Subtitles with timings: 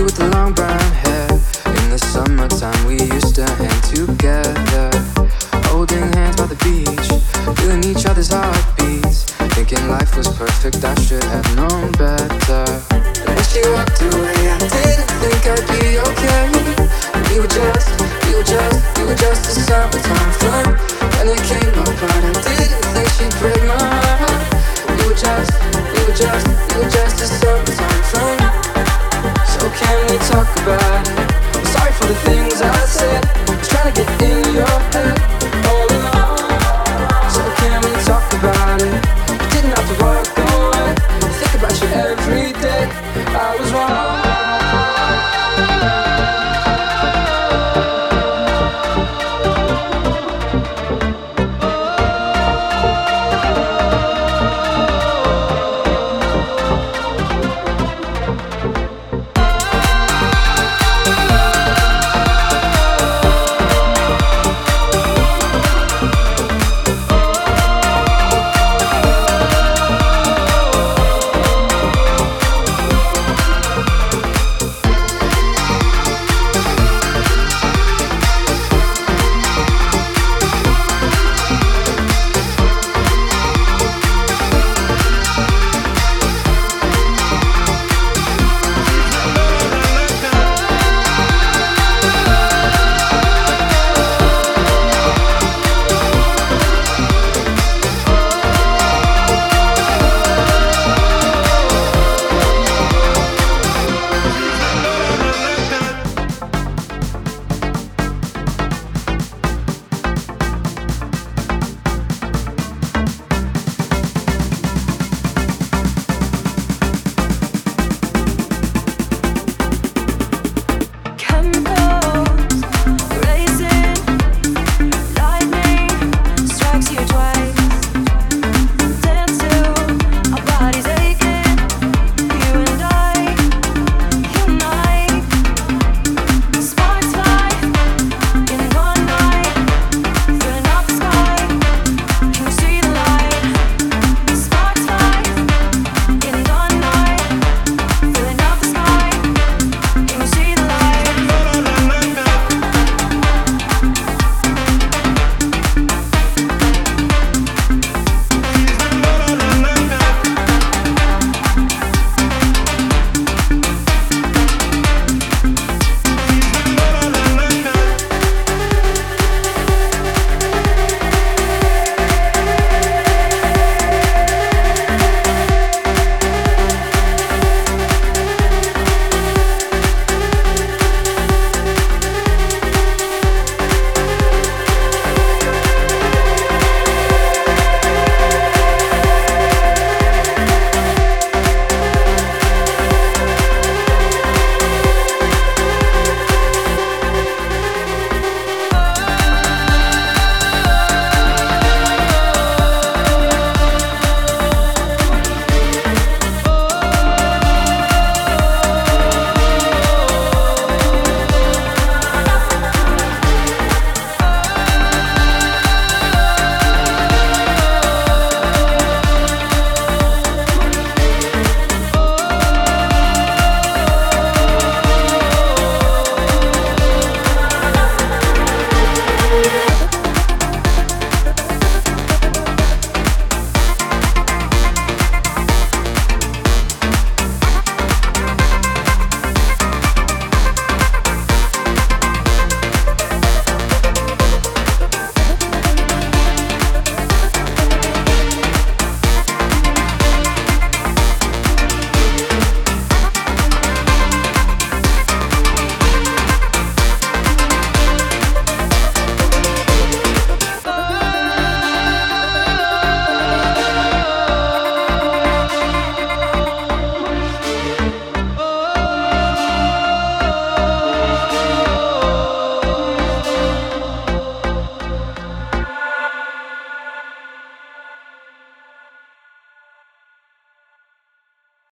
[0.00, 1.28] with the long brown hair.
[1.82, 4.88] In the summertime, we used to hang together,
[5.68, 7.08] holding hands by the beach,
[7.60, 9.24] feeling each other's heartbeats.
[9.52, 12.64] Thinking life was perfect, I should have known better.
[13.28, 16.48] When she walked away, I didn't think I'd be okay.
[17.28, 17.92] We were just,
[18.24, 20.22] we were just, we were just a summertime
[21.32, 23.78] it came apart, I didn't think she'd break my
[24.20, 24.42] heart.
[25.16, 25.52] Just,
[26.16, 26.51] just.
[30.64, 31.08] bad.
[31.56, 33.22] I'm sorry for the things I said.
[33.46, 34.31] Just trying to get in.